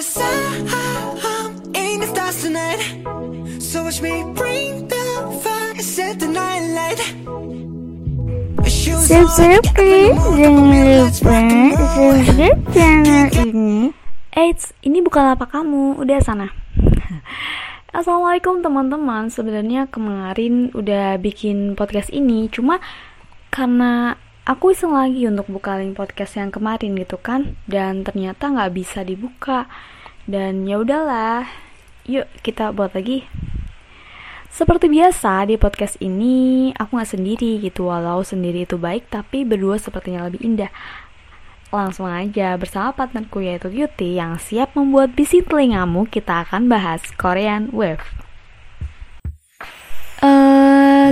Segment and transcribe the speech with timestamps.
[0.00, 2.80] Cause I'm in the stars tonight.
[3.60, 5.04] So watch me bring the
[5.44, 7.00] fire, set the night light.
[8.64, 11.36] Shoes on, Subscribe jangan lupa
[11.76, 13.92] subscribe channel ini.
[14.32, 16.48] Eits, ini bukan lapak kamu, udah sana.
[17.92, 19.28] Assalamualaikum teman-teman.
[19.28, 22.80] Sebenarnya kemarin udah bikin podcast ini, cuma
[23.52, 24.16] karena
[24.50, 29.06] aku iseng lagi untuk buka link podcast yang kemarin gitu kan, dan ternyata nggak bisa
[29.06, 29.70] dibuka.
[30.26, 31.46] Dan ya udahlah,
[32.02, 33.30] yuk kita buat lagi.
[34.50, 39.78] Seperti biasa di podcast ini aku nggak sendiri gitu walau sendiri itu baik tapi berdua
[39.78, 40.74] sepertinya lebih indah.
[41.70, 47.70] Langsung aja bersama partnerku yaitu Cutie yang siap membuat bisi telingamu kita akan bahas Korean
[47.70, 48.02] Wave.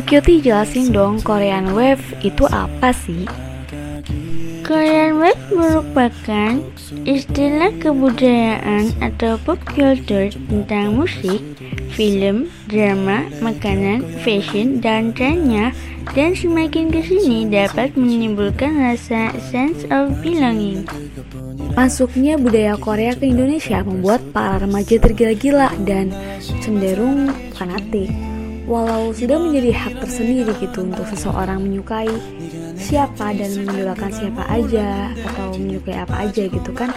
[0.05, 3.27] Cutie jelasin dong Korean Wave itu apa sih?
[4.63, 6.61] Korean Wave merupakan
[7.09, 11.41] istilah kebudayaan atau pop culture tentang musik,
[11.97, 15.75] film, drama, makanan, fashion, dan trennya
[16.15, 20.87] dan semakin ke sini dapat menimbulkan rasa sense of belonging.
[21.75, 26.15] Masuknya budaya Korea ke Indonesia membuat para remaja tergila-gila dan
[26.63, 28.38] cenderung fanatik.
[28.69, 32.13] Walau sudah menjadi hak tersendiri gitu untuk seseorang menyukai
[32.77, 36.93] siapa dan mengidolakan siapa aja atau menyukai apa aja gitu kan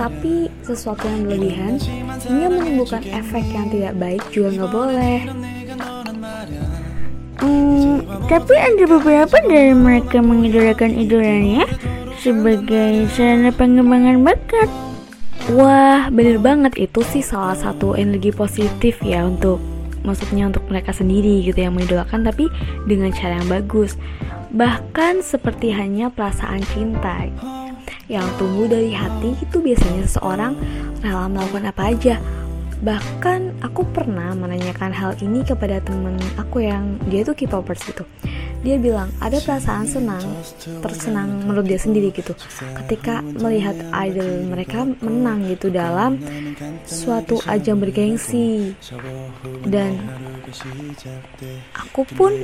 [0.00, 1.76] tapi sesuatu yang berlebihan
[2.24, 5.18] hingga menimbulkan efek yang tidak baik juga nggak boleh
[7.40, 11.64] Hmm, tapi ada beberapa dari mereka mengidolakan idolanya
[12.20, 14.68] sebagai sarana pengembangan bakat.
[15.56, 19.56] Wah, bener banget itu sih salah satu energi positif ya untuk
[20.02, 22.48] maksudnya untuk mereka sendiri gitu yang mengidolakan tapi
[22.88, 23.96] dengan cara yang bagus.
[24.50, 27.28] Bahkan seperti hanya perasaan cinta
[28.10, 30.58] yang tumbuh dari hati itu biasanya seseorang
[30.98, 32.16] rela melakukan apa aja.
[32.80, 38.02] Bahkan aku pernah menanyakan hal ini kepada temen aku yang dia tuh K-popers gitu.
[38.60, 40.20] Dia bilang ada perasaan senang,
[40.84, 42.36] tersenang menurut dia sendiri gitu.
[42.84, 43.72] Ketika melihat
[44.04, 46.20] idol mereka menang gitu dalam
[46.84, 48.76] suatu ajang bergengsi.
[49.64, 49.96] Dan
[51.72, 52.36] aku pun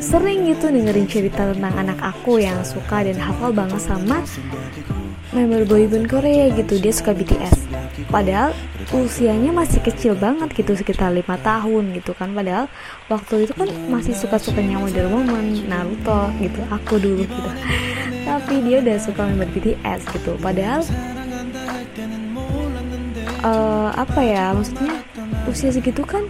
[0.00, 4.24] sering gitu dengerin cerita tentang anak aku yang suka dan hafal banget sama
[5.36, 6.80] member boyband Korea gitu.
[6.80, 7.67] Dia suka BTS.
[8.06, 8.54] Padahal
[8.94, 12.30] usianya masih kecil banget gitu sekitar lima tahun gitu kan.
[12.30, 12.70] Padahal
[13.10, 17.50] waktu itu kan masih suka-sukanya Wonder Woman, Naruto gitu aku dulu gitu.
[18.28, 20.38] Tapi dia udah suka member BTS gitu.
[20.38, 20.86] Padahal
[23.42, 25.02] eh, apa ya maksudnya
[25.50, 26.22] usia segitu kan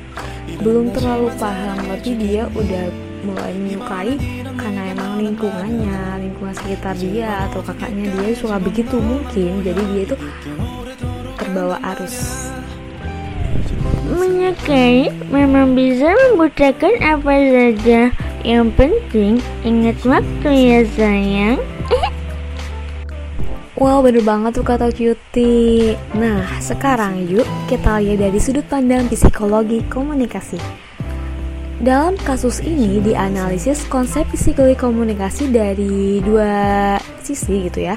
[0.64, 1.76] belum terlalu paham.
[1.84, 4.14] Tapi dia udah mulai menyukai
[4.58, 9.62] karena emang lingkungannya lingkungan sekitar dia atau kakaknya dia suka begitu mungkin.
[9.62, 10.16] Jadi dia itu
[11.48, 12.44] terbawa arus
[14.08, 18.08] Menyukai memang bisa membutakan apa saja.
[18.40, 21.60] Yang penting ingat waktu ya sayang.
[23.78, 29.86] Wow bener banget tuh kata cuti Nah sekarang yuk kita lihat dari sudut pandang psikologi
[29.86, 30.58] komunikasi
[31.78, 37.94] Dalam kasus ini dianalisis konsep psikologi komunikasi dari dua sisi gitu ya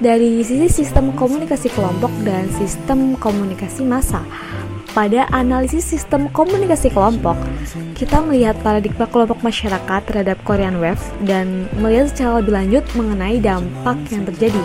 [0.00, 4.24] Dari sisi sistem komunikasi kelompok dan sistem komunikasi massa
[4.96, 7.36] pada analisis sistem komunikasi kelompok,
[7.94, 13.94] kita melihat paradigma kelompok masyarakat terhadap Korean Wave dan melihat secara lebih lanjut mengenai dampak
[14.10, 14.58] yang terjadi.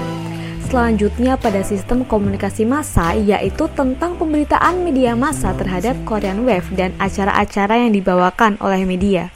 [0.73, 7.85] Selanjutnya pada sistem komunikasi massa yaitu tentang pemberitaan media massa terhadap Korean Wave dan acara-acara
[7.85, 9.29] yang dibawakan oleh media.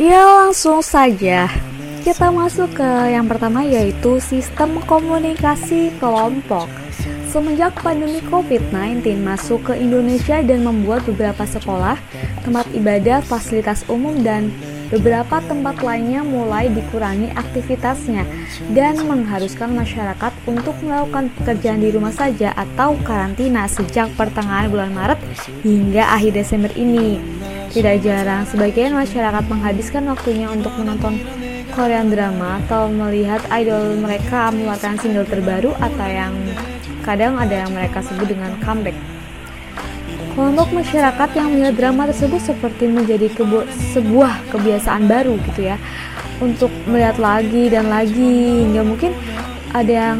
[0.00, 1.52] Ya langsung saja
[2.00, 6.72] kita masuk ke yang pertama yaitu sistem komunikasi kelompok.
[7.28, 12.00] Semenjak pandemi COVID-19 masuk ke Indonesia dan membuat beberapa sekolah,
[12.48, 14.48] tempat ibadah, fasilitas umum, dan
[14.92, 18.28] beberapa tempat lainnya mulai dikurangi aktivitasnya
[18.76, 25.18] dan mengharuskan masyarakat untuk melakukan pekerjaan di rumah saja atau karantina sejak pertengahan bulan Maret
[25.64, 27.16] hingga akhir Desember ini.
[27.72, 31.16] Tidak jarang sebagian masyarakat menghabiskan waktunya untuk menonton
[31.72, 36.36] Korean drama atau melihat idol mereka mengeluarkan single terbaru atau yang
[37.00, 39.21] kadang ada yang mereka sebut dengan comeback.
[40.32, 43.28] Kelompok masyarakat yang melihat drama tersebut seperti menjadi
[43.92, 45.76] sebuah kebiasaan baru gitu ya.
[46.40, 49.12] Untuk melihat lagi dan lagi hingga mungkin
[49.76, 50.18] ada yang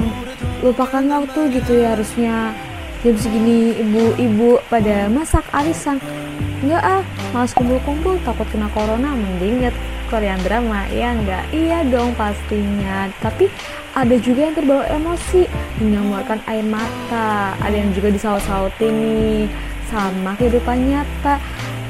[0.61, 2.53] lupakan waktu gitu ya harusnya
[3.01, 5.97] jam segini ibu-ibu pada masak arisan.
[6.61, 9.75] Enggak ah malas kumpul-kumpul takut kena corona mending lihat
[10.13, 10.85] Korean drama.
[10.93, 13.09] Ya enggak iya dong pastinya.
[13.25, 13.49] Tapi
[13.97, 15.49] ada juga yang terbawa emosi
[15.81, 17.57] hingga mengeluarkan air mata.
[17.65, 21.37] Ada yang juga disaut-sautin nih sama kehidupan nyata.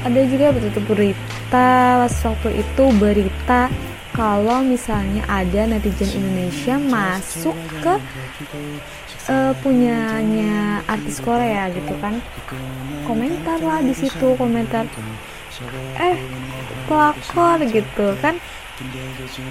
[0.03, 3.71] Ada juga betul-betul berita waktu itu berita
[4.11, 7.95] kalau misalnya ada netizen Indonesia masuk ke
[9.31, 12.19] uh, punyanya artis Korea gitu kan.
[13.07, 14.83] Komentar lah di situ komentar
[15.95, 16.17] eh
[16.89, 18.35] pelakor gitu kan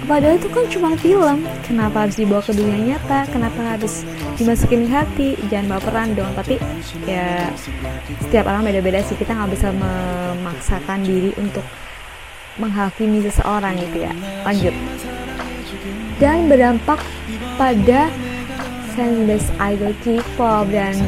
[0.03, 1.47] Padahal itu kan cuma film.
[1.63, 3.23] Kenapa harus dibawa ke dunia nyata?
[3.31, 4.03] Kenapa harus
[4.35, 5.39] dimasukin hati?
[5.47, 6.27] Jangan baperan dong.
[6.35, 6.59] Tapi
[7.07, 7.47] ya
[8.19, 9.15] setiap orang beda-beda sih.
[9.15, 11.63] Kita nggak bisa memaksakan diri untuk
[12.59, 14.11] menghakimi seseorang gitu ya.
[14.43, 14.75] Lanjut.
[16.19, 16.99] Dan berdampak
[17.55, 18.11] pada
[18.93, 20.99] fanbase idol K-pop Dan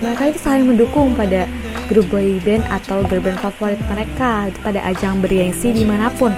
[0.00, 1.44] mereka itu saling mendukung pada
[1.92, 4.48] grup boy band atau girl band favorit mereka.
[4.64, 6.32] Pada ajang bergengsi di mana pun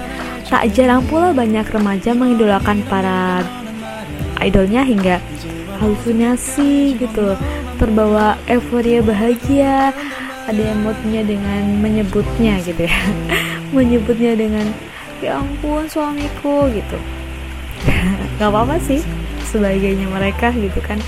[0.53, 3.41] Tak jarang pula banyak remaja mengidolakan para
[4.37, 5.17] idolnya hingga
[5.81, 7.33] halusinasi gitu.
[7.81, 9.89] Terbawa euforia bahagia.
[10.45, 12.93] Ada yang moodnya dengan menyebutnya gitu ya.
[13.73, 14.69] Menyebutnya dengan
[15.25, 17.01] ya ampun suamiku gitu.
[18.37, 19.01] Nggak apa-apa sih
[19.49, 21.01] sebagainya mereka gitu kan.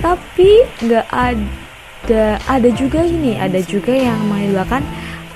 [0.00, 4.80] Tapi nggak ada ada juga ini ada juga yang mengidolakan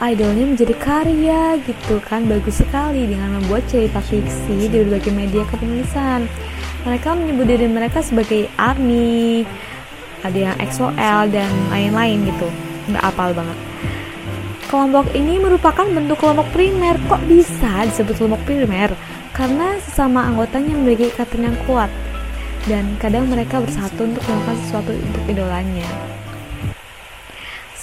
[0.01, 6.29] idolnya menjadi karya gitu kan bagus sekali dengan membuat cerita fiksi di berbagai media kepenulisan
[6.87, 9.43] mereka menyebut diri mereka sebagai ARMY
[10.23, 12.49] ada yang XOL dan lain-lain gitu.
[12.91, 13.59] Nggak apal banget.
[14.67, 16.99] Kelompok ini merupakan bentuk kelompok primer.
[17.07, 18.91] Kok bisa disebut kelompok primer?
[19.31, 21.91] Karena sesama anggotanya memiliki ikatan yang kuat.
[22.67, 26.16] Dan kadang mereka bersatu untuk melakukan sesuatu untuk idolanya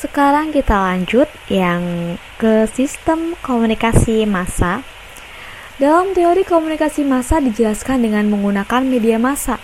[0.04, 4.84] sekarang kita lanjut yang ke sistem komunikasi massa.
[5.80, 9.64] Dalam teori komunikasi massa dijelaskan dengan menggunakan media massa.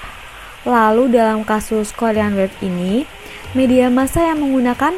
[0.63, 3.03] Lalu dalam kasus Korean Web ini,
[3.51, 4.95] media massa yang menggunakan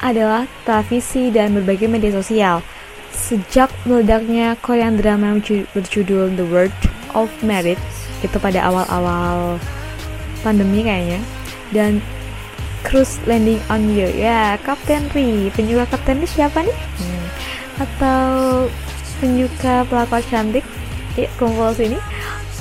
[0.00, 2.64] adalah televisi dan berbagai media sosial.
[3.12, 5.36] Sejak meledaknya Korean drama
[5.76, 6.76] berjudul The Word
[7.12, 7.80] of Merit
[8.24, 9.60] itu pada awal-awal
[10.40, 11.20] pandemi kayaknya
[11.72, 12.00] dan
[12.86, 14.06] Cruise Landing on You.
[14.14, 15.50] Ya Kapten Ri.
[15.50, 16.78] Penyuka Kapten Ri siapa nih?
[17.02, 17.24] Hmm.
[17.76, 18.24] atau
[19.20, 20.64] penyuka pelakor cantik?
[21.18, 21.98] Ya kumpul sini.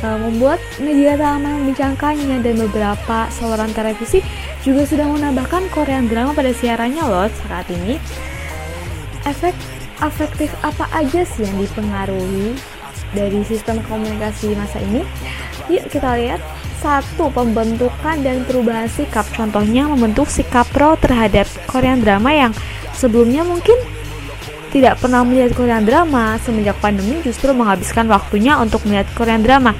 [0.06, 4.22] Uh, membuat media ramai membincangkannya dan beberapa saluran televisi
[4.62, 7.98] juga sudah menambahkan Korean drama pada siarannya loh saat ini.
[9.26, 9.56] Efek
[10.04, 12.54] afektif apa aja sih yang dipengaruhi
[13.18, 15.02] dari sistem komunikasi masa ini?
[15.72, 16.44] Yuk kita lihat
[16.82, 19.26] satu, pembentukan dan perubahan sikap.
[19.34, 22.52] Contohnya membentuk sikap pro terhadap Korean drama yang
[22.96, 23.76] sebelumnya mungkin
[24.76, 29.72] tidak pernah melihat Korean drama semenjak pandemi justru menghabiskan waktunya untuk melihat Korean drama.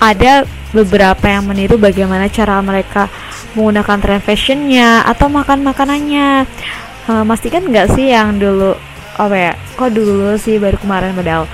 [0.00, 3.12] Ada beberapa yang meniru bagaimana cara mereka
[3.52, 6.48] menggunakan tren fashionnya atau makan makanannya.
[7.08, 8.72] Uh, kan nggak sih yang dulu
[9.20, 9.52] apa ya?
[9.76, 11.44] Kok dulu sih baru kemarin padahal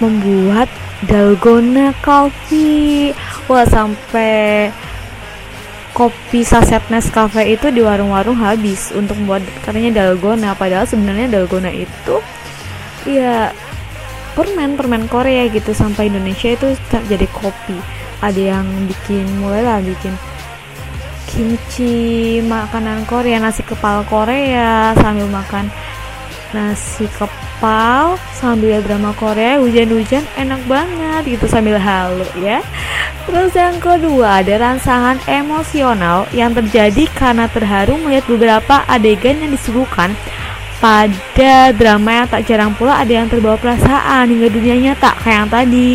[0.00, 0.68] membuat
[1.08, 3.16] dalgona coffee
[3.50, 4.70] wah sampai
[5.90, 10.54] kopi saset Nescafe itu di warung-warung habis untuk membuat katanya dalgona.
[10.54, 12.22] Padahal sebenarnya dalgona itu
[13.02, 13.50] ya
[14.38, 15.74] permen permen Korea gitu.
[15.74, 16.78] Sampai Indonesia itu
[17.10, 17.74] jadi kopi.
[18.22, 20.14] Ada yang bikin mulai lah bikin
[21.26, 25.70] kimchi makanan Korea nasi kepal Korea sambil makan
[26.50, 32.64] nasi kepal sambil drama Korea hujan-hujan enak banget gitu sambil halu ya.
[33.28, 40.10] Terus yang kedua ada rangsangan emosional yang terjadi karena terharu melihat beberapa adegan yang disuguhkan.
[40.80, 45.50] Pada drama yang tak jarang pula ada yang terbawa perasaan hingga dunia nyata kayak yang
[45.52, 45.90] tadi.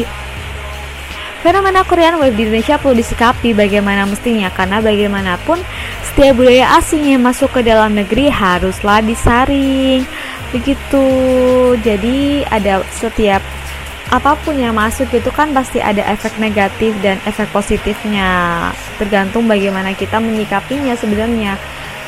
[1.46, 5.62] Fenomena Korean Wave di Indonesia perlu disikapi bagaimana mestinya karena bagaimanapun
[6.02, 10.02] setiap budaya asing yang masuk ke dalam negeri haruslah disaring
[10.56, 11.06] begitu.
[11.84, 13.44] Jadi ada setiap
[14.14, 18.72] apa pun yang masuk itu kan pasti ada efek negatif dan efek positifnya.
[18.96, 21.60] Tergantung bagaimana kita menyikapinya sebenarnya.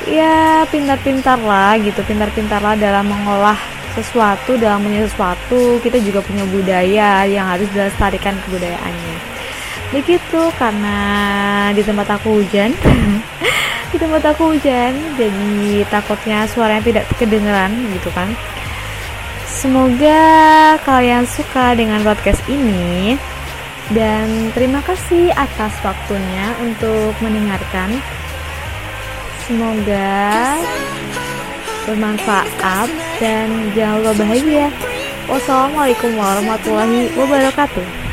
[0.08, 2.00] Ya pintar-pintar lah gitu.
[2.08, 3.60] Pintar-pintar lah dalam mengolah
[3.98, 5.84] sesuatu dalam punya sesuatu.
[5.84, 9.18] Kita juga punya budaya yang harus dilestarikan kebudayaannya.
[9.88, 10.98] Begitu karena
[11.72, 12.76] di tempat aku hujan
[13.92, 18.30] di tempat aku hujan jadi takutnya suaranya tidak kedengeran gitu kan
[19.48, 20.24] semoga
[20.84, 23.16] kalian suka dengan podcast ini
[23.96, 27.96] dan terima kasih atas waktunya untuk mendengarkan
[29.48, 30.60] Semoga
[31.88, 32.92] bermanfaat
[33.24, 34.68] dan jangan lupa bahagia.
[35.32, 38.07] Wassalamualaikum warahmatullahi wabarakatuh.